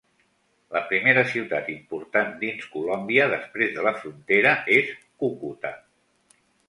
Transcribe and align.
La 0.75 0.79
primera 0.91 1.23
ciutat 1.33 1.67
important 1.73 2.33
dins 2.43 2.65
Colòmbia 2.77 3.27
després 3.35 3.75
de 3.77 3.85
la 3.89 3.93
frontera 4.01 4.55
és 4.79 4.91
Cúcuta. 5.05 5.75